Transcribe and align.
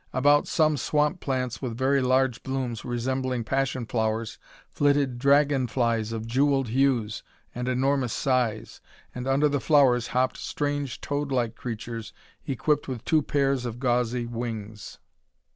About 0.13 0.47
some 0.47 0.77
swamp 0.77 1.19
plants 1.19 1.61
with 1.61 1.77
very 1.77 2.01
large 2.01 2.41
blooms 2.41 2.83
resembling 2.83 3.43
passion 3.43 3.85
flowers, 3.85 4.39
flitted 4.67 5.19
dragon 5.19 5.67
flies 5.67 6.11
of 6.11 6.25
jeweled 6.25 6.69
hues 6.69 7.21
and 7.53 7.67
enormous 7.67 8.11
size, 8.11 8.81
and 9.13 9.27
under 9.27 9.47
the 9.47 9.59
flowers 9.59 10.07
hopped 10.07 10.37
strange 10.37 11.01
toadlike 11.01 11.53
creatures 11.53 12.13
equipped 12.47 12.87
with 12.87 13.05
two 13.05 13.21
pair 13.21 13.51
of 13.51 13.77
gauzy 13.79 14.25
wings. 14.25 14.97